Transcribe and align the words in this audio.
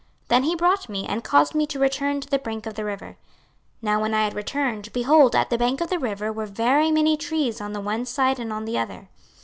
Then 0.29 0.45
he 0.45 0.55
brought 0.55 0.89
me, 0.89 1.05
and 1.05 1.23
caused 1.23 1.53
me 1.53 1.67
to 1.67 1.77
return 1.77 2.21
to 2.21 2.27
the 2.27 2.39
brink 2.39 2.65
of 2.65 2.73
the 2.73 2.83
river. 2.83 3.17
26:047:007 3.83 3.83
Now 3.83 4.01
when 4.01 4.15
I 4.15 4.23
had 4.23 4.33
returned, 4.33 4.91
behold, 4.93 5.35
at 5.35 5.51
the 5.51 5.59
bank 5.59 5.79
of 5.79 5.91
the 5.91 5.99
river 5.99 6.33
were 6.33 6.47
very 6.47 6.89
many 6.91 7.15
trees 7.15 7.61
on 7.61 7.73
the 7.73 7.81
one 7.81 8.07
side 8.07 8.39
and 8.39 8.51
on 8.51 8.65
the 8.65 8.79
other. 8.79 9.09